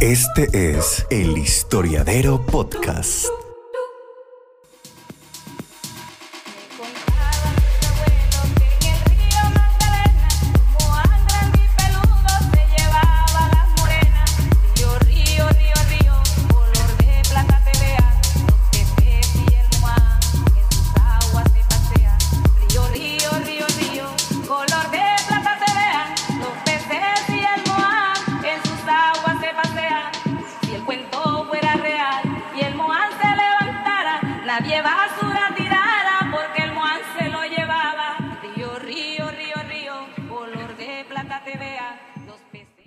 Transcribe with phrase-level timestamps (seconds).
[0.00, 3.43] Este es el Historiadero Podcast.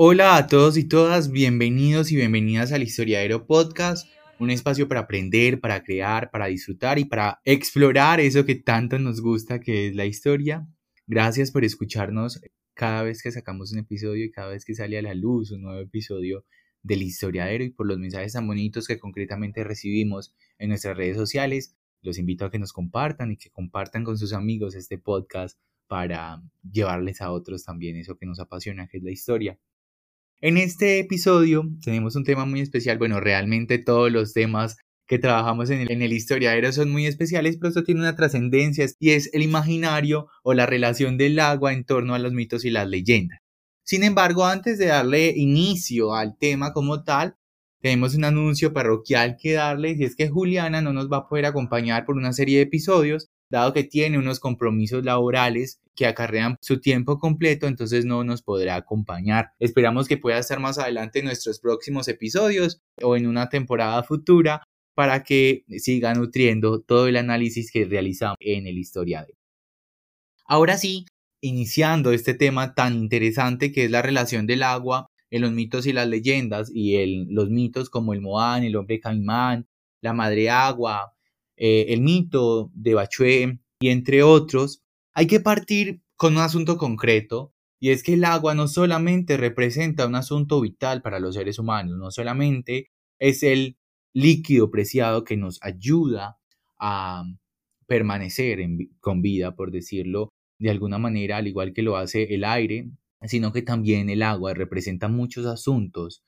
[0.09, 4.07] Hola a todos y todas, bienvenidos y bienvenidas al Historiadero Podcast,
[4.39, 9.19] un espacio para aprender, para crear, para disfrutar y para explorar eso que tanto nos
[9.19, 10.65] gusta que es la historia.
[11.07, 12.39] Gracias por escucharnos
[12.73, 15.63] cada vez que sacamos un episodio y cada vez que sale a la luz un
[15.63, 16.45] nuevo episodio
[16.83, 21.75] del Historiadero y por los mensajes tan bonitos que concretamente recibimos en nuestras redes sociales.
[22.01, 26.41] Los invito a que nos compartan y que compartan con sus amigos este podcast para
[26.63, 29.59] llevarles a otros también eso que nos apasiona, que es la historia.
[30.39, 32.99] En este episodio tenemos un tema muy especial.
[32.99, 37.69] Bueno, realmente todos los temas que trabajamos en el, en historiadero son muy especiales, pero
[37.69, 42.13] esto tiene una trascendencia y es el imaginario o la relación del agua en torno
[42.13, 43.39] a los mitos y las leyendas.
[43.83, 47.35] Sin embargo, antes de darle inicio al tema como tal,
[47.81, 51.47] tenemos un anuncio parroquial que darles y es que Juliana no nos va a poder
[51.47, 56.79] acompañar por una serie de episodios dado que tiene unos compromisos laborales que acarrean su
[56.79, 59.51] tiempo completo, entonces no nos podrá acompañar.
[59.59, 64.63] Esperamos que pueda estar más adelante en nuestros próximos episodios o en una temporada futura
[64.95, 69.35] para que siga nutriendo todo el análisis que realizamos en el historiador.
[70.45, 71.05] Ahora sí,
[71.41, 75.93] iniciando este tema tan interesante que es la relación del agua en los mitos y
[75.93, 79.67] las leyendas y en los mitos como el Moán, el hombre caimán,
[80.01, 81.13] la madre agua,
[81.57, 84.83] eh, el mito de Bachué y entre otros,
[85.13, 90.07] hay que partir con un asunto concreto y es que el agua no solamente representa
[90.07, 93.77] un asunto vital para los seres humanos, no solamente es el
[94.13, 96.39] líquido preciado que nos ayuda
[96.79, 97.23] a
[97.87, 98.59] permanecer
[98.99, 100.29] con vida, por decirlo
[100.59, 102.89] de alguna manera, al igual que lo hace el aire,
[103.23, 106.23] sino que también el agua representa muchos asuntos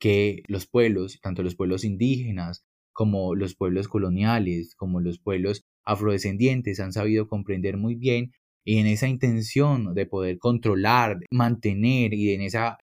[0.00, 6.80] que los pueblos, tanto los pueblos indígenas como los pueblos coloniales, como los pueblos afrodescendientes
[6.80, 8.32] han sabido comprender muy bien
[8.64, 12.78] y en esa intención de poder controlar, mantener y en esa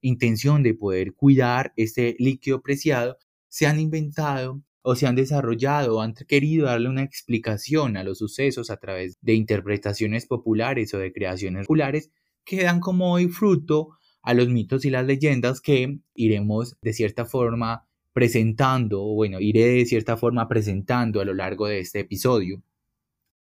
[0.00, 3.16] intención de poder cuidar este líquido preciado,
[3.48, 8.18] se han inventado o se han desarrollado o han querido darle una explicación a los
[8.18, 12.10] sucesos a través de interpretaciones populares o de creaciones populares
[12.44, 17.24] que dan como hoy fruto a los mitos y las leyendas que iremos de cierta
[17.24, 22.62] forma presentando, o bueno, iré de cierta forma presentando a lo largo de este episodio.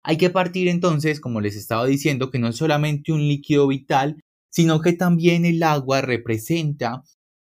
[0.03, 4.21] Hay que partir entonces, como les estaba diciendo, que no es solamente un líquido vital,
[4.49, 7.03] sino que también el agua representa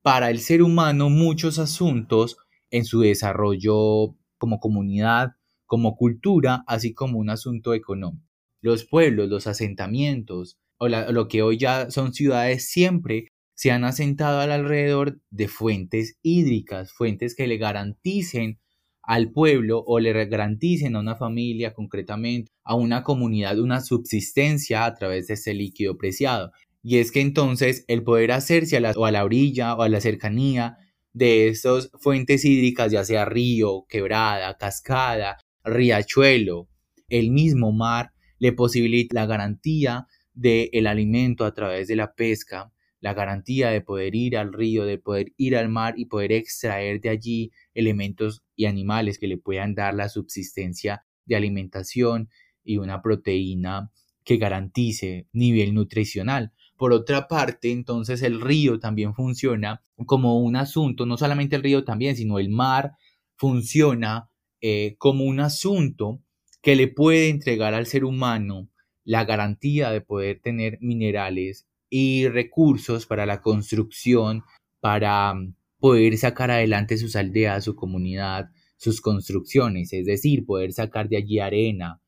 [0.02, 2.40] para el ser humano muchos asuntos
[2.72, 5.32] en su desarrollo como comunidad,
[5.66, 8.28] como cultura, así como un asunto económico.
[8.60, 14.40] Los pueblos, los asentamientos, o lo que hoy ya son ciudades, siempre se han asentado
[14.40, 18.60] alrededor de fuentes hídricas, fuentes que le garanticen
[19.02, 24.94] al pueblo o le garanticen a una familia concretamente, a una comunidad, una subsistencia a
[24.94, 26.52] través de ese líquido preciado.
[26.84, 29.90] Y es que entonces el poder hacerse a la, o a la orilla o a
[29.90, 30.78] la cercanía
[31.14, 36.70] de estas fuentes hídricas, ya sea río, quebrada, cascada, riachuelo,
[37.10, 42.72] el mismo mar, le posibilita la garantía del el alimento a través de la pesca,
[43.00, 47.00] la garantía de poder ir al río, de poder ir al mar y poder extraer
[47.02, 52.30] de allí elementos y animales que le puedan dar la subsistencia de alimentación
[52.64, 53.92] y una proteína
[54.24, 56.52] que garantice nivel nutricional.
[56.76, 61.84] Por otra parte, entonces el río también funciona como un asunto, no solamente el río
[61.84, 62.94] también, sino el mar
[63.36, 64.30] funciona
[64.62, 66.22] eh, como un asunto
[66.62, 68.70] que le puede entregar al ser humano
[69.04, 74.44] la garantía de poder tener minerales y recursos para la construcción,
[74.80, 81.10] para mm, poder sacar adelante sus aldeas, su comunidad, sus construcciones, es decir, poder sacar
[81.10, 82.02] de allí arena,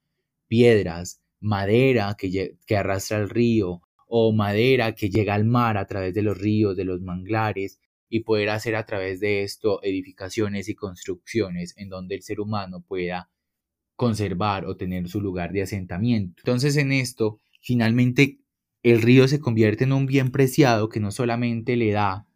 [0.48, 6.14] piedras, madera que, que arrastra el río o madera que llega al mar a través
[6.14, 7.80] de los ríos, de los manglares,
[8.10, 12.82] y poder hacer a través de esto edificaciones y construcciones en donde el ser humano
[12.82, 13.30] pueda
[13.96, 16.42] conservar o tener su lugar de asentamiento.
[16.42, 18.40] Entonces en esto, finalmente
[18.84, 22.28] el río se convierte en un bien preciado que no solamente le da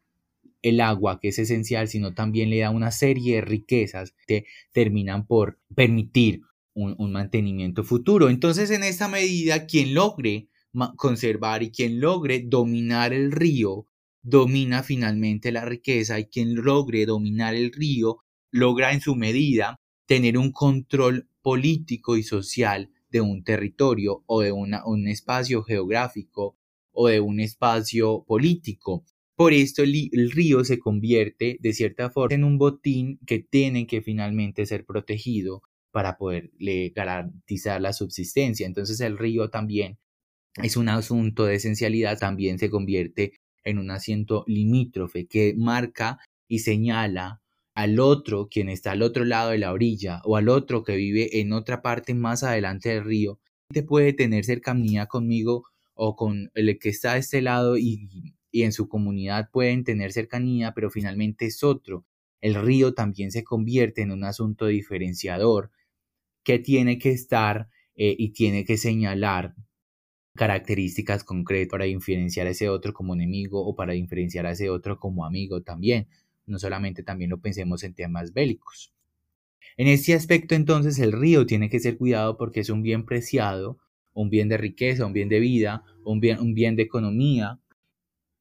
[0.62, 5.28] el agua, que es esencial, sino también le da una serie de riquezas que terminan
[5.28, 6.42] por permitir
[6.74, 8.30] un, un mantenimiento futuro.
[8.30, 10.48] Entonces, en esta medida, quien logre
[10.95, 13.88] conservar y quien logre dominar el río,
[14.22, 18.19] domina finalmente la riqueza y quien logre dominar el río,
[18.51, 24.51] logra en su medida tener un control político y social de un territorio o de
[24.51, 26.57] una, un espacio geográfico
[26.92, 29.06] o de un espacio político.
[29.36, 33.86] Por esto el, el, río se convierte de cierta forma en un botín que tiene
[33.88, 35.62] que finalmente ser protegido
[35.92, 38.65] para poderle garantizar la subsistencia.
[38.65, 40.00] Entonces el río también
[40.62, 43.33] es un asunto de esencialidad, también se convierte
[43.63, 46.18] en un asiento limítrofe que marca
[46.48, 47.43] y señala
[47.75, 51.40] al otro, quien está al otro lado de la orilla, o al otro que vive
[51.40, 53.40] en otra parte más adelante del río,
[53.70, 55.66] te puede tener cercanía conmigo
[55.96, 60.12] o con el que está a este lado y, y en su comunidad pueden tener
[60.14, 62.06] cercanía, pero finalmente es otro.
[62.42, 65.72] El río también se convierte en un asunto diferenciador
[66.44, 69.56] que tiene que estar eh, y tiene que señalar
[70.36, 75.00] características concretas para diferenciar a ese otro como enemigo o para diferenciar a ese otro
[75.00, 76.08] como amigo también.
[76.45, 78.94] No solamente también lo pensemos en temas bélicos.
[79.78, 83.80] En este aspecto entonces el río tiene que ser cuidado porque es un bien preciado,
[84.13, 87.60] un bien de riqueza, un bien de vida, un bien, un bien de economía.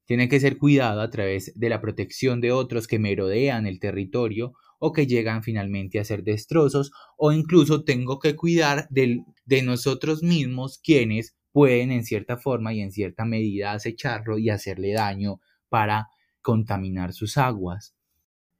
[0.04, 4.52] Tiene que ser cuidado a través de la protección de otros que merodean el territorio
[4.78, 10.22] o que llegan finalmente a ser destrozos o incluso tengo que cuidar del, de nosotros
[10.22, 16.08] mismos quienes pueden en cierta forma y en cierta medida acecharlo y hacerle daño para
[16.42, 17.94] contaminar sus aguas.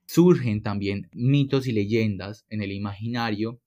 [0.07, 3.61] Surgen también mitos y leyendas en el imaginario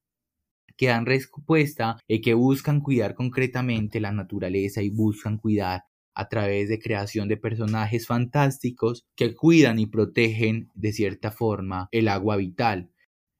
[0.77, 5.83] que dan respuesta y que buscan cuidar concretamente la naturaleza y buscan cuidar
[6.13, 12.07] a través de creación de personajes fantásticos que cuidan y protegen de cierta forma el
[12.07, 12.89] agua vital.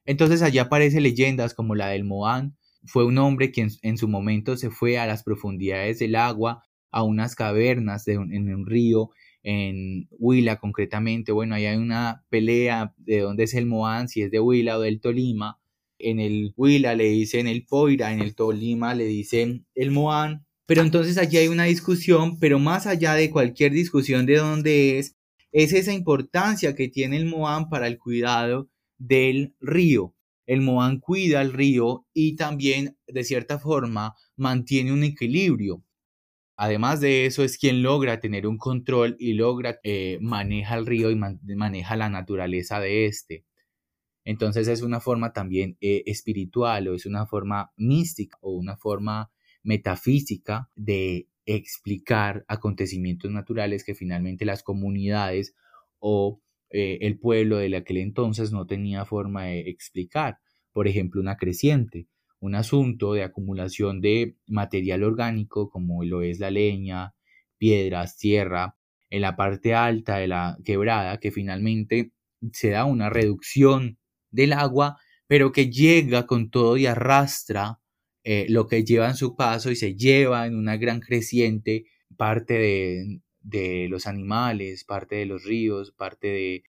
[0.06, 4.58] Entonces allí aparecen leyendas como la del Moán, fue un hombre quien en su momento
[4.58, 9.10] se fue a las profundidades del agua, a unas cavernas en un río,
[9.46, 11.32] en Huila concretamente.
[11.32, 14.82] Bueno, ahí hay una pelea de dónde es el Moán, si es de Huila o
[14.82, 15.60] del Tolima.
[16.00, 20.48] En el Huila le dicen el Poira, en el Tolima le dicen el Moán.
[20.66, 25.16] Pero entonces allí hay una discusión, pero más allá de cualquier discusión de dónde es,
[25.52, 30.16] es esa importancia que tiene el Moán para el cuidado del río.
[30.48, 35.84] El Moán cuida el río y también, de cierta forma, mantiene un equilibrio.
[36.58, 41.12] Además de eso, es quien logra tener un control y logra, eh, maneja el río
[41.12, 43.46] y maneja la naturaleza de este.
[44.26, 49.32] Entonces es una forma también eh, espiritual o es una forma mística o una forma
[49.64, 55.56] metafísica de explicar acontecimientos naturales que finalmente las comunidades
[56.00, 56.42] o
[56.72, 60.40] eh, el pueblo de aquel entonces no tenía forma de explicar.
[60.74, 62.08] Por ejemplo, una creciente,
[62.46, 67.14] un asunto de acumulación de material orgánico como lo es la leña,
[67.58, 68.78] piedras, tierra,
[69.10, 72.12] en la parte alta de la quebrada, que finalmente
[72.54, 73.98] se da una reducción
[74.32, 74.98] del agua,
[75.28, 77.80] pero que llega con todo y arrastra
[78.24, 81.86] eh, lo que lleva en su paso y se lleva en una gran creciente
[82.18, 86.64] parte de, de los animales, parte de los ríos, parte de,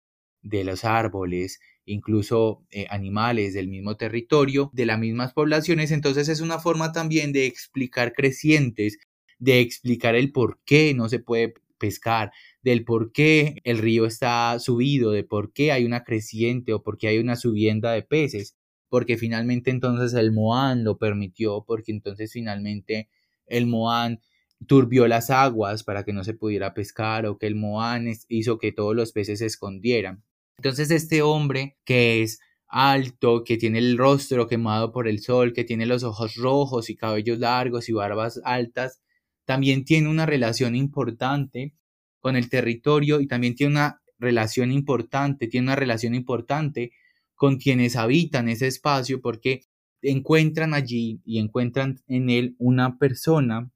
[0.42, 5.90] de los árboles, incluso eh, animales del mismo territorio, de las mismas poblaciones.
[5.90, 8.98] Entonces es una forma también de explicar crecientes,
[9.38, 14.58] de explicar el por qué no se puede pescar, del por qué el río está
[14.58, 18.56] subido, de por qué hay una creciente o por qué hay una subienda de peces,
[18.88, 23.08] porque finalmente entonces el Moán lo permitió, porque entonces finalmente
[23.46, 24.20] el Moán
[24.66, 28.72] turbió las aguas para que no se pudiera pescar o que el Moán hizo que
[28.72, 30.22] todos los peces se escondieran.
[30.58, 35.64] Entonces este hombre que es alto, que tiene el rostro quemado por el sol, que
[35.64, 39.00] tiene los ojos rojos y cabellos largos y barbas altas,
[39.44, 41.74] también tiene una relación importante
[42.20, 46.92] con el territorio y también tiene una relación importante, tiene una relación importante
[47.34, 49.62] con quienes habitan ese espacio porque
[50.02, 53.70] encuentran allí y encuentran en él una persona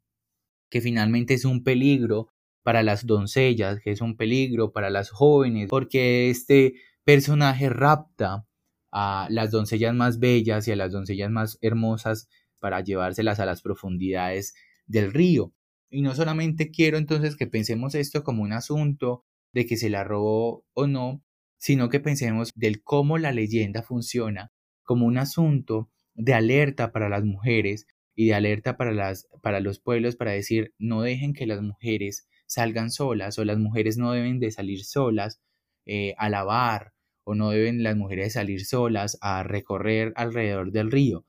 [0.70, 2.30] que finalmente es un peligro
[2.68, 8.46] para las doncellas, que es un peligro para las jóvenes, porque este personaje rapta
[8.92, 12.28] a las doncellas más bellas y a las doncellas más hermosas
[12.60, 14.52] para llevárselas a las profundidades
[14.87, 15.54] del río.
[15.88, 20.04] Y no solamente quiero entonces que pensemos esto como un asunto de que se la
[20.04, 21.25] robó o no,
[21.56, 27.25] sino que pensemos del cómo la leyenda funciona como un asunto de alerta para las
[27.25, 31.62] mujeres y de alerta para, las, para los pueblos para decir no dejen que las
[31.62, 35.40] mujeres salgan solas o las mujeres no deben de salir solas
[35.87, 41.25] eh, a lavar o no deben las mujeres salir solas a recorrer alrededor del río.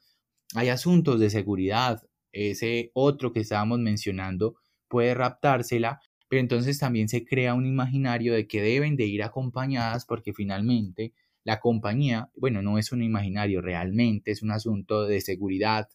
[0.56, 2.02] Hay asuntos de seguridad.
[2.32, 4.56] Ese otro que estábamos mencionando
[4.88, 6.00] puede raptársela,
[6.30, 11.14] pero entonces también se crea un imaginario de que deben de ir acompañadas porque finalmente
[11.44, 15.90] la compañía, bueno, no es un imaginario, realmente es un asunto de seguridad.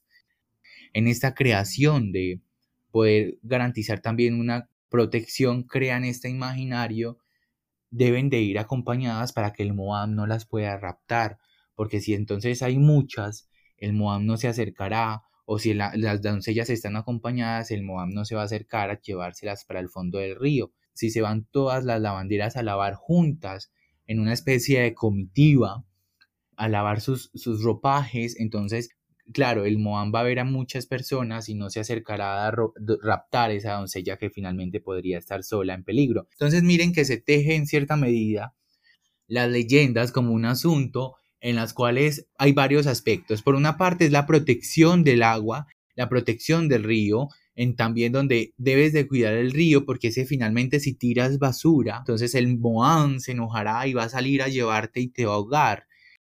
[0.92, 2.40] En esta creación de
[2.90, 7.18] poder garantizar también una protección, crean este imaginario
[7.90, 11.38] deben de ir acompañadas para que el Moab no las pueda raptar,
[11.74, 16.94] porque si entonces hay muchas, el Moab no se acercará, o si las doncellas están
[16.94, 20.70] acompañadas, el Moab no se va a acercar a llevárselas para el fondo del río.
[20.92, 23.72] Si se van todas las lavanderas a lavar juntas,
[24.06, 25.84] en una especie de comitiva,
[26.54, 28.90] a lavar sus, sus ropajes, entonces
[29.32, 32.54] claro, el Moab va a ver a muchas personas y no se acercará a
[33.02, 36.28] raptar esa doncella que finalmente podría estar sola en peligro.
[36.32, 38.54] Entonces miren que se teje en cierta medida
[39.26, 43.42] las leyendas como un asunto en las cuales hay varios aspectos.
[43.42, 48.52] Por una parte es la protección del agua, la protección del río, en también donde
[48.56, 53.32] debes de cuidar el río porque ese finalmente si tiras basura, entonces el Moab se
[53.32, 55.86] enojará y va a salir a llevarte y te va a ahogar.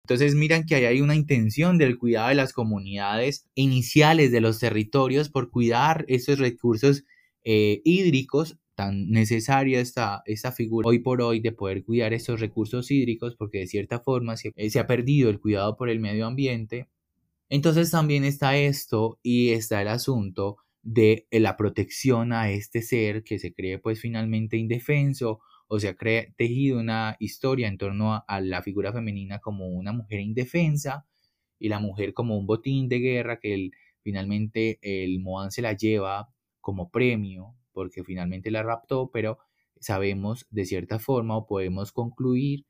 [0.03, 4.59] Entonces miran que ahí hay una intención del cuidado de las comunidades iniciales de los
[4.59, 7.05] territorios por cuidar esos recursos
[7.43, 12.89] eh, hídricos tan necesaria esta, esta figura hoy por hoy de poder cuidar estos recursos
[12.89, 16.87] hídricos porque de cierta forma se, se ha perdido el cuidado por el medio ambiente.
[17.49, 23.37] Entonces también está esto y está el asunto de la protección a este ser que
[23.39, 25.41] se cree pues finalmente indefenso
[25.73, 25.95] o se ha
[26.35, 31.05] tejido una historia en torno a, la figura femenina como una mujer indefensa
[31.57, 33.69] y la mujer como un botín de guerra que
[34.03, 36.27] finalmente el Moan se la lleva
[36.59, 39.37] como premio porque finalmente la raptó, pero
[39.79, 42.65] sabemos de cierta forma o podemos concluir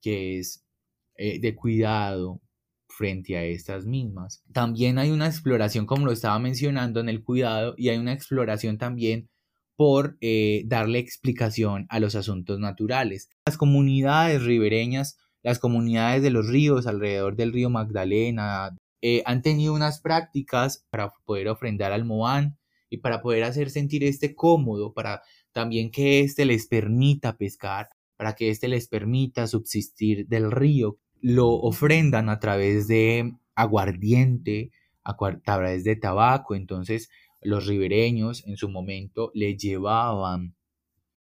[0.00, 0.66] que es
[1.14, 2.40] eh, de cuidado
[2.88, 4.42] frente a estas mismas.
[4.52, 8.78] También hay una exploración, como lo estaba mencionando, en el cuidado y hay una exploración
[8.78, 9.30] también
[9.76, 13.30] por eh, darle explicación a los asuntos naturales.
[13.46, 19.74] Las comunidades ribereñas, las comunidades de los ríos alrededor del río Magdalena, eh, han tenido
[19.74, 22.56] unas prácticas para poder ofrendar al Moán
[22.88, 28.34] y para poder hacer sentir este cómodo, para también que éste les permita pescar, para
[28.34, 30.98] que éste les permita subsistir del río.
[31.20, 34.70] Lo ofrendan a través de aguardiente,
[35.02, 37.08] a través de tabaco, entonces
[37.42, 40.54] los ribereños en su momento le llevaban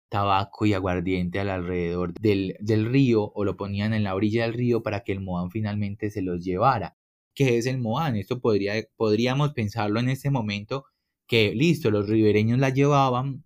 [0.10, 2.56] tabaco y aguardiente al alrededor del,
[2.86, 6.22] río o lo ponían en la orilla del río para que el Moán finalmente se
[6.22, 6.98] los llevara.
[7.34, 8.16] ¿Qué es el Moán?
[8.16, 10.86] Esto podría, podríamos pensarlo en este momento
[11.28, 13.44] que listo, los ribereños la llevaban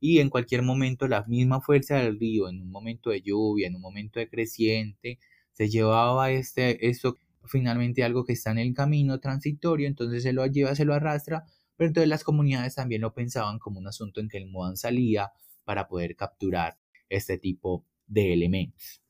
[0.00, 3.76] y en cualquier momento la misma fuerza del río, en un momento de lluvia, en
[3.76, 5.18] un momento de creciente,
[5.52, 10.46] se llevaba este, esto finalmente algo que está en el camino transitorio, entonces se lo
[10.46, 11.44] lleva, se lo arrastra
[11.78, 15.32] pero entonces las comunidades también lo pensaban como un asunto en que el Moan salía
[15.64, 16.76] para poder capturar
[17.08, 19.00] este tipo de elementos.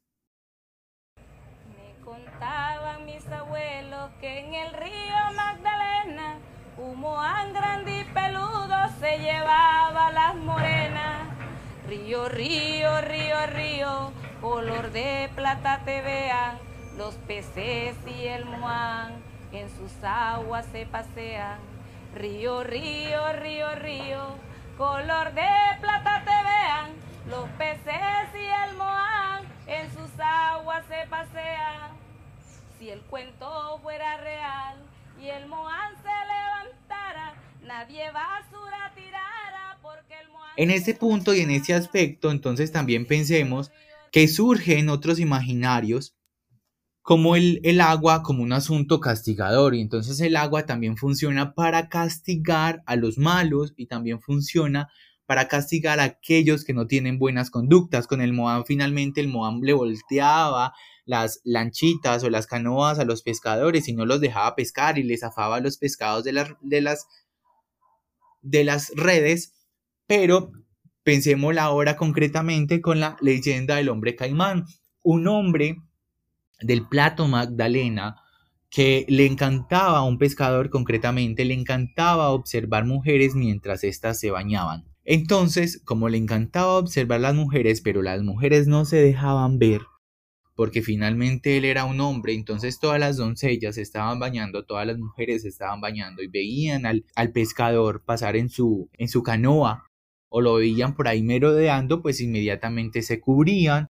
[1.16, 6.38] Me contaban mis abuelos que en el río Magdalena
[6.76, 11.26] un Moan grande y peludo se llevaba las morenas.
[11.88, 16.58] Río, río, río, río, color de plata te vean
[16.98, 19.14] los peces y el Moan
[19.52, 21.77] en sus aguas se pasean
[22.18, 24.34] Río, río, río, río,
[24.76, 25.46] color de
[25.80, 26.90] plata te vean,
[27.30, 31.92] los peces y el moán en sus aguas se pasean.
[32.76, 34.78] Si el cuento fuera real
[35.22, 40.26] y el moán se levantara, nadie basura tirara porque el.
[40.56, 43.70] En este punto y en este aspecto, entonces también pensemos
[44.10, 46.17] que surgen otros imaginarios
[47.08, 51.88] como el, el, agua como un asunto castigador y entonces el agua también funciona para
[51.88, 54.90] castigar a los malos y también funciona
[55.24, 58.06] para castigar a aquellos que no tienen buenas conductas.
[58.06, 60.74] Con el Moam finalmente el Moam le volteaba
[61.06, 65.20] las lanchitas o las canoas a los pescadores y no los dejaba pescar y les
[65.20, 67.06] zafaba los pescados de de las,
[68.42, 69.54] de las redes,
[70.06, 70.52] pero
[71.04, 74.66] pensemos ahora concretamente con la leyenda del hombre caimán.
[75.02, 75.78] Un hombre
[76.60, 78.16] del plato Magdalena
[78.70, 84.84] que le encantaba a un pescador concretamente, le encantaba observar mujeres mientras éstas se bañaban.
[85.04, 89.80] Entonces, como le encantaba observar las mujeres, pero las mujeres no se dejaban ver,
[90.54, 95.46] porque finalmente él era un hombre, entonces todas las doncellas estaban bañando, todas las mujeres
[95.46, 99.86] estaban bañando y veían al, al pescador pasar en su, en su canoa
[100.28, 103.88] o lo veían por ahí merodeando, pues inmediatamente se cubrían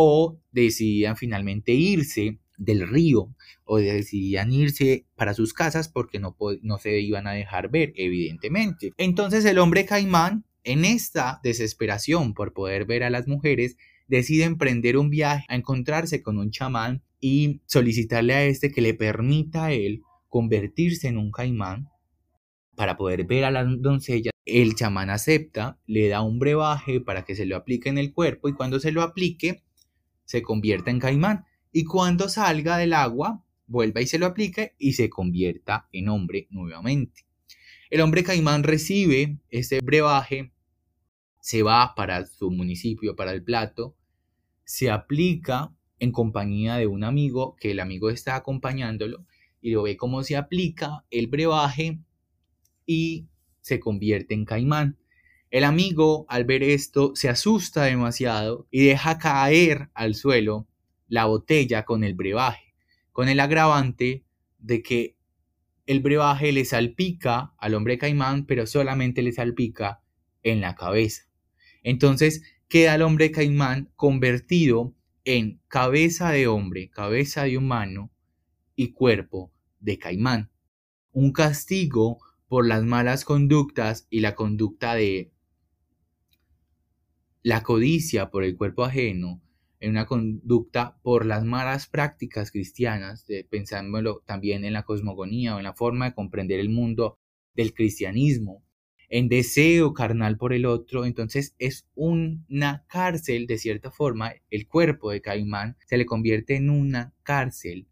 [0.00, 6.78] o decidían finalmente irse del río o decidían irse para sus casas porque no, no
[6.78, 8.92] se iban a dejar ver, evidentemente.
[8.96, 13.76] Entonces el hombre caimán, en esta desesperación por poder ver a las mujeres,
[14.06, 18.94] decide emprender un viaje a encontrarse con un chamán y solicitarle a este que le
[18.94, 21.88] permita a él convertirse en un caimán
[22.76, 24.32] para poder ver a las doncellas.
[24.44, 28.48] El chamán acepta, le da un brebaje para que se lo aplique en el cuerpo
[28.48, 29.64] y cuando se lo aplique
[30.28, 34.92] se convierta en caimán y cuando salga del agua vuelva y se lo aplique y
[34.92, 37.26] se convierta en hombre nuevamente.
[37.88, 40.52] El hombre caimán recibe ese brebaje,
[41.40, 43.96] se va para su municipio, para el plato,
[44.64, 49.24] se aplica en compañía de un amigo que el amigo está acompañándolo
[49.62, 52.00] y lo ve cómo se aplica el brebaje
[52.84, 53.28] y
[53.62, 54.98] se convierte en caimán.
[55.50, 60.66] El amigo al ver esto se asusta demasiado y deja caer al suelo
[61.08, 62.74] la botella con el brebaje,
[63.12, 64.24] con el agravante
[64.58, 65.16] de que
[65.86, 70.02] el brebaje le salpica al hombre caimán, pero solamente le salpica
[70.42, 71.22] en la cabeza.
[71.82, 78.10] Entonces queda el hombre caimán convertido en cabeza de hombre, cabeza de humano
[78.76, 79.50] y cuerpo
[79.80, 80.50] de caimán.
[81.12, 85.32] Un castigo por las malas conductas y la conducta de
[87.42, 89.40] la codicia por el cuerpo ajeno,
[89.80, 95.58] en una conducta por las malas prácticas cristianas, de, pensándolo también en la cosmogonía o
[95.58, 97.18] en la forma de comprender el mundo
[97.54, 98.64] del cristianismo,
[99.08, 105.10] en deseo carnal por el otro, entonces es una cárcel, de cierta forma, el cuerpo
[105.10, 107.88] de Caimán se le convierte en una cárcel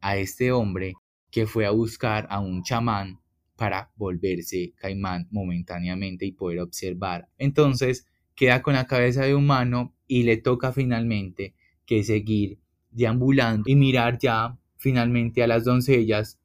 [0.00, 0.94] a este hombre
[1.30, 3.20] que fue a buscar a un chamán
[3.56, 7.28] para volverse caimán momentáneamente y poder observar.
[7.38, 11.54] Entonces queda con la cabeza de humano y le toca finalmente
[11.86, 12.58] que seguir
[12.90, 16.38] deambulando y mirar ya finalmente a las doncellas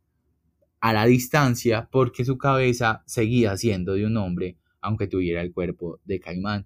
[0.80, 6.00] a la distancia porque su cabeza seguía siendo de un hombre aunque tuviera el cuerpo
[6.06, 6.66] de caimán.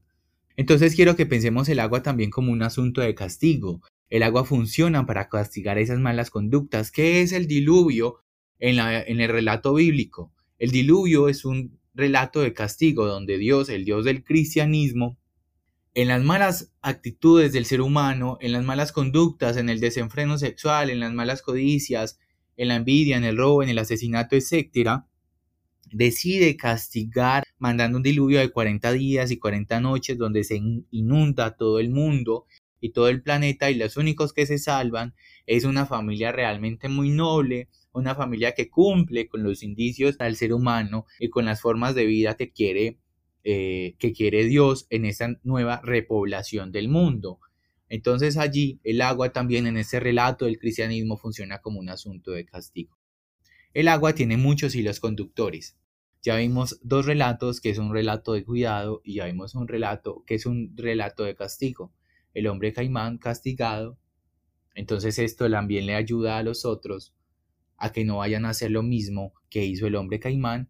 [0.55, 3.81] Entonces quiero que pensemos el agua también como un asunto de castigo.
[4.09, 6.91] El agua funciona para castigar esas malas conductas.
[6.91, 8.19] ¿Qué es el diluvio
[8.59, 10.31] en, en el relato bíblico?
[10.59, 15.17] El diluvio es un relato de castigo donde Dios, el Dios del cristianismo,
[15.95, 20.89] en las malas actitudes del ser humano, en las malas conductas, en el desenfreno sexual,
[20.89, 22.19] en las malas codicias,
[22.58, 25.03] en la envidia, en el robo, en el asesinato, etc.,
[25.91, 31.79] decide castigar mandando un diluvio de 40 días y 40 noches donde se inunda todo
[31.79, 32.47] el mundo
[32.79, 35.13] y todo el planeta y los únicos que se salvan
[35.45, 40.53] es una familia realmente muy noble, una familia que cumple con los indicios del ser
[40.53, 42.99] humano y con las formas de vida que quiere,
[43.43, 47.39] eh, que quiere Dios en esta nueva repoblación del mundo.
[47.89, 52.45] Entonces allí el agua también en ese relato del cristianismo funciona como un asunto de
[52.45, 52.97] castigo.
[53.73, 55.77] El agua tiene muchos hilos conductores.
[56.23, 60.23] Ya vimos dos relatos que es un relato de cuidado y ya vimos un relato
[60.25, 61.93] que es un relato de castigo.
[62.34, 63.99] El hombre caimán castigado.
[64.73, 67.13] Entonces esto también le ayuda a los otros
[67.77, 70.69] a que no vayan a hacer lo mismo que hizo el hombre caimán.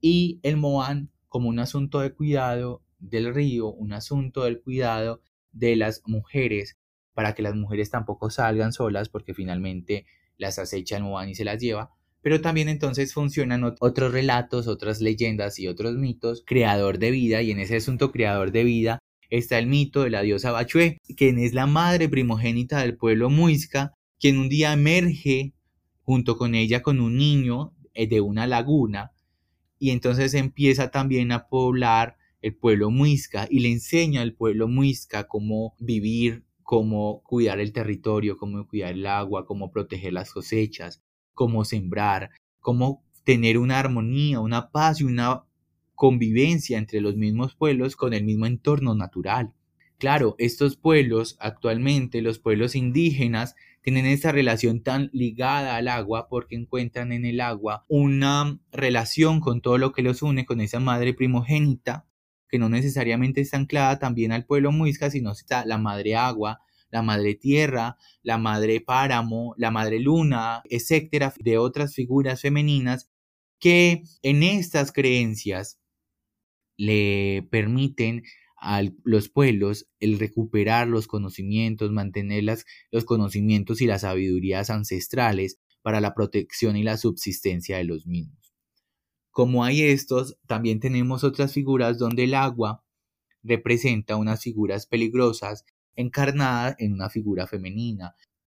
[0.00, 5.76] Y el Moán como un asunto de cuidado del río, un asunto del cuidado de
[5.76, 6.78] las mujeres
[7.14, 11.44] para que las mujeres tampoco salgan solas porque finalmente las acecha el Moán y se
[11.44, 11.90] las lleva.
[12.22, 17.50] Pero también entonces funcionan otros relatos, otras leyendas y otros mitos, creador de vida, y
[17.50, 18.98] en ese asunto creador de vida
[19.30, 23.94] está el mito de la diosa Bachué, quien es la madre primogénita del pueblo muisca,
[24.18, 25.54] quien un día emerge
[26.04, 29.12] junto con ella con un niño eh, de una laguna,
[29.78, 35.26] y entonces empieza también a poblar el pueblo muisca y le enseña al pueblo muisca
[35.26, 41.02] cómo vivir, cómo cuidar el territorio, cómo cuidar el agua, cómo proteger las cosechas,
[41.34, 45.44] cómo sembrar, cómo tener una armonía, una paz y una
[45.94, 49.52] convivencia entre los mismos pueblos con el mismo entorno natural.
[49.98, 56.56] Claro, estos pueblos, actualmente los pueblos indígenas, tienen esta relación tan ligada al agua porque
[56.56, 61.14] encuentran en el agua una relación con todo lo que los une, con esa madre
[61.14, 62.06] primogénita
[62.50, 67.02] que no necesariamente está anclada también al pueblo muisca, sino está la madre agua, la
[67.02, 73.08] madre tierra, la madre páramo, la madre luna, etcétera, de otras figuras femeninas
[73.60, 75.78] que en estas creencias
[76.76, 78.24] le permiten
[78.60, 82.44] a los pueblos el recuperar los conocimientos, mantener
[82.90, 88.54] los conocimientos y las sabidurías ancestrales para la protección y la subsistencia de los mismos.
[89.30, 92.84] Como hay estos, también tenemos otras figuras donde el agua
[93.42, 95.64] representa unas figuras peligrosas
[95.96, 98.14] encarnada en una figura femenina.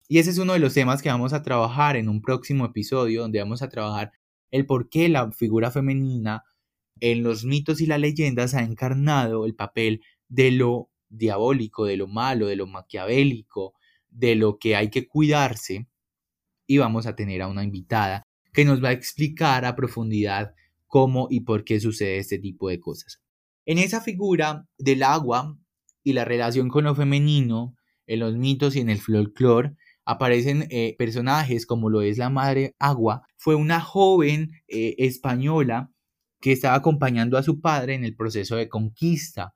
[0.08, 3.22] Y ese es uno de los temas que vamos a trabajar en un próximo episodio,
[3.22, 4.14] donde vamos a trabajar
[4.50, 6.44] el por qué la figura femenina
[7.02, 12.08] en los mitos y las leyendas ha encarnado el papel de lo diabólico, de lo
[12.08, 13.74] malo, de lo maquiavélico,
[14.10, 15.88] de lo que hay que cuidarse.
[16.68, 20.54] Y vamos a tener a una invitada que nos va a explicar a profundidad
[20.88, 23.22] cómo y por qué sucede este tipo de cosas.
[23.66, 25.58] En esa figura del agua
[26.04, 27.76] y la relación con lo femenino,
[28.08, 32.76] en los mitos y en el folclore, aparecen eh, personajes como lo es la madre
[32.80, 33.24] agua.
[33.38, 35.92] Fue una joven eh, española
[36.42, 39.54] que estaba acompañando a su padre en el proceso de conquista.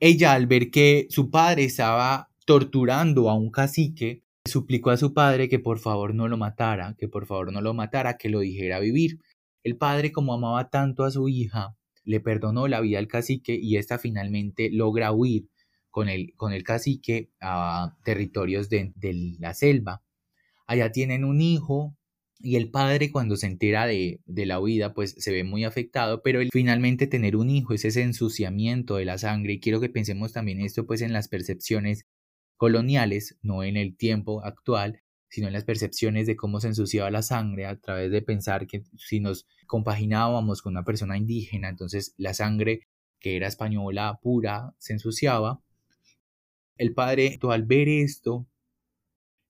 [0.00, 5.48] Ella, al ver que su padre estaba torturando a un cacique, suplicó a su padre
[5.48, 8.78] que por favor no lo matara, que por favor no lo matara, que lo dijera
[8.78, 9.18] vivir.
[9.64, 13.76] El padre, como amaba tanto a su hija, le perdonó la vida al cacique y
[13.76, 15.48] ésta finalmente logra huir
[15.90, 20.02] con el, con el cacique a territorios de, de la selva.
[20.66, 21.97] Allá tienen un hijo
[22.40, 26.22] y el padre cuando se entera de, de, la huida pues se ve muy afectado,
[26.22, 29.88] pero el, finalmente tener un hijo es ese ensuciamiento de la sangre y quiero que
[29.88, 32.06] pensemos también esto pues en las percepciones
[32.56, 37.22] coloniales, no en el tiempo actual, sino en las percepciones de cómo se ensuciaba la
[37.22, 42.34] sangre a través de pensar que si nos compaginábamos con una persona indígena, entonces la
[42.34, 42.88] sangre
[43.20, 45.60] que era española pura se ensuciaba.
[46.76, 48.46] El padre, al ver esto,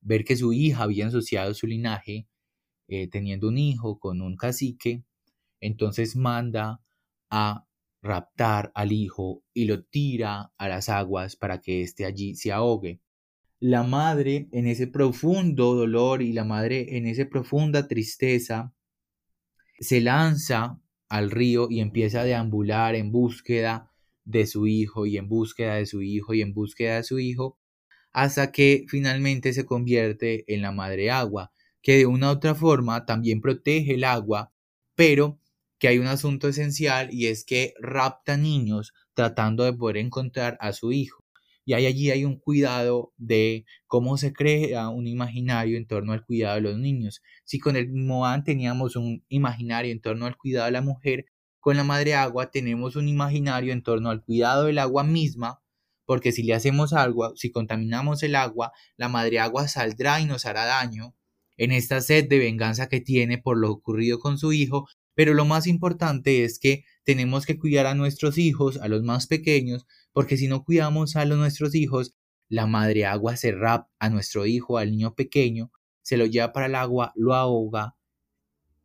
[0.01, 2.27] ver que su hija había ensuciado su linaje,
[2.89, 5.05] eh, teniendo un hijo con un cacique,
[5.61, 6.83] entonces manda
[7.31, 7.67] a
[8.03, 13.01] raptar al hijo y lo tira a las aguas para que éste allí se ahogue.
[13.61, 18.73] La madre en ese profundo dolor y la madre en esa profunda tristeza
[19.81, 23.91] se lanza al río y empieza a deambular en búsqueda
[24.25, 27.59] de su hijo y en búsqueda de su hijo y en búsqueda de su hijo
[28.13, 33.07] hasta que finalmente se convierte en la madre agua, que de una u otra forma
[33.07, 34.53] también protege el agua,
[34.95, 35.39] pero
[35.79, 40.73] que hay un asunto esencial y es que rapta niños tratando de poder encontrar a
[40.73, 41.25] su hijo.
[41.65, 46.55] Y allí hay un cuidado de cómo se crea un imaginario en torno al cuidado
[46.55, 47.21] de los niños.
[47.45, 51.27] Si con el Moan teníamos un imaginario en torno al cuidado de la mujer,
[51.61, 55.61] con la madre agua tenemos un imaginario en torno al cuidado del agua misma,
[56.07, 60.47] porque si le hacemos algo, si contaminamos el agua, la madre agua saldrá y nos
[60.47, 61.18] hará daño
[61.59, 65.45] en esta sed de venganza que tiene por lo ocurrido con su hijo pero lo
[65.45, 70.37] más importante es que tenemos que cuidar a nuestros hijos, a los más pequeños, porque
[70.37, 72.15] si no cuidamos a los, nuestros hijos,
[72.49, 76.67] la madre agua se rap a nuestro hijo, al niño pequeño, se lo lleva para
[76.67, 77.97] el agua, lo ahoga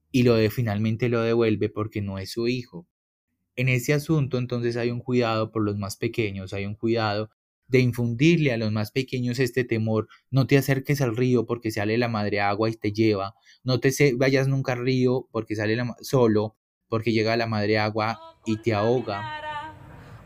[0.09, 2.88] y lo de, finalmente lo devuelve porque no es su hijo.
[3.55, 7.29] En ese asunto entonces hay un cuidado por los más pequeños, hay un cuidado
[7.73, 11.97] de infundirle a los más pequeños este temor, no te acerques al río porque sale
[11.97, 13.33] la madre agua y te lleva,
[13.63, 16.55] no te vayas nunca al río porque sale la, solo,
[16.88, 19.41] porque llega la madre agua y te ahoga.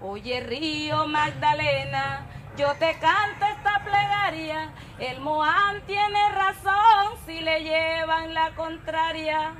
[0.01, 8.33] Oye río Magdalena, yo te canto esta plegaria, el Moán tiene razón si le llevan
[8.33, 9.55] la contraria.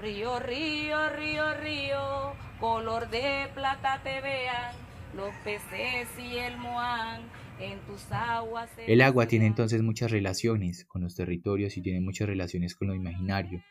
[0.00, 4.83] Río, río, río, río, color de plata te vean
[5.14, 7.22] los peces y el moán
[7.60, 8.70] en tus aguas.
[8.86, 12.94] El agua tiene entonces muchas relaciones con los territorios y tiene muchas relaciones con lo
[12.94, 13.62] imaginario.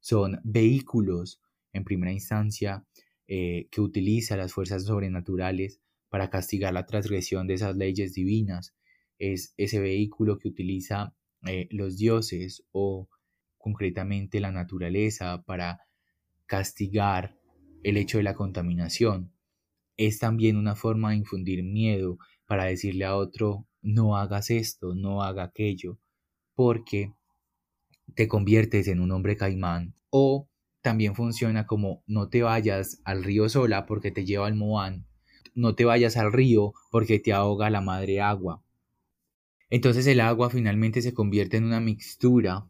[0.00, 1.40] Son vehículos,
[1.72, 2.86] en primera instancia,
[3.28, 8.74] eh, que utiliza las fuerzas sobrenaturales para castigar la transgresión de esas leyes divinas.
[9.18, 11.14] Es ese vehículo que utiliza
[11.46, 13.08] eh, los dioses o
[13.58, 15.80] concretamente la naturaleza para
[16.46, 17.36] castigar
[17.82, 19.35] el hecho de la contaminación
[19.96, 25.22] es también una forma de infundir miedo para decirle a otro, no hagas esto, no
[25.22, 25.98] haga aquello,
[26.54, 27.12] porque
[28.14, 29.94] te conviertes en un hombre caimán.
[30.10, 30.48] O
[30.80, 35.06] también funciona como no te vayas al río sola porque te lleva al Moán,
[35.54, 38.62] no te vayas al río porque te ahoga la madre agua.
[39.68, 42.68] Entonces el agua finalmente se convierte en una mixtura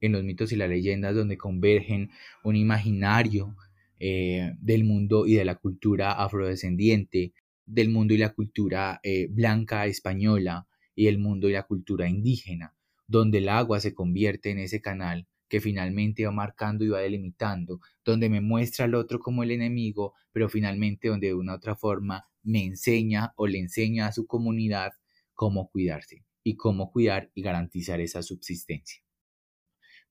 [0.00, 2.10] en los mitos y las leyendas donde convergen
[2.44, 3.56] un imaginario
[3.98, 7.32] eh, del mundo y de la cultura afrodescendiente,
[7.64, 12.74] del mundo y la cultura eh, blanca española y el mundo y la cultura indígena,
[13.06, 17.80] donde el agua se convierte en ese canal que finalmente va marcando y va delimitando,
[18.04, 22.26] donde me muestra al otro como el enemigo, pero finalmente donde de una otra forma
[22.42, 24.92] me enseña o le enseña a su comunidad
[25.34, 29.05] cómo cuidarse y cómo cuidar y garantizar esa subsistencia.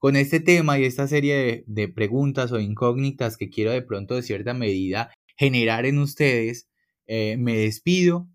[0.05, 4.21] Con este tema y esta serie de, preguntas o incógnitas que quiero de pronto de
[4.21, 6.69] cierta medida generar en ustedes,
[7.07, 8.29] eh, me despido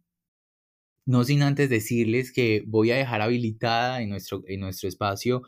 [1.06, 5.42] No sin antes decirles que voy a dejar habilitada en nuestro, en nuestro espacio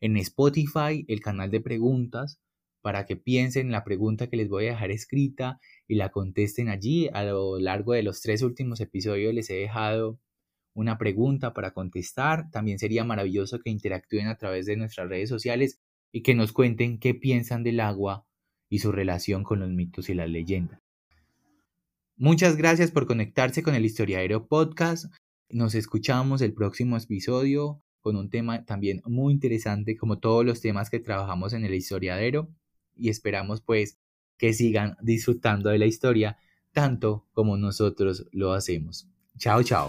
[0.00, 2.40] en Spotify el canal de preguntas
[2.82, 7.08] para que piensen la pregunta que les voy a dejar escrita y la contesten allí.
[7.12, 10.18] A lo largo de los tres últimos episodios les he dejado
[10.78, 12.50] una pregunta para contestar.
[12.52, 15.80] También sería maravilloso que interactúen a través de nuestras redes sociales
[16.12, 18.24] y que nos cuenten qué piensan del agua
[18.68, 20.80] y su relación con los mitos y las leyendas.
[22.16, 25.12] Muchas gracias por conectarse con el Historiadero Podcast.
[25.50, 30.90] Nos escuchamos el próximo episodio con un tema también muy interesante como todos los temas
[30.90, 32.48] que trabajamos en el Historiadero
[32.94, 33.98] y esperamos pues
[34.36, 36.36] que sigan disfrutando de la historia
[36.72, 39.08] tanto como nosotros lo hacemos.
[39.38, 39.88] Chao, chao.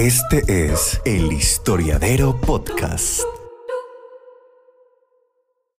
[0.00, 3.39] Este es el Historiadero Podcast.